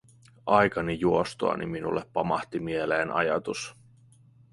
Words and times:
Aikani 0.45 0.99
juostuani 0.99 1.65
minulle 1.65 2.05
pamahti 2.13 2.59
mieleen 2.59 3.11
ajatus: 3.11 3.75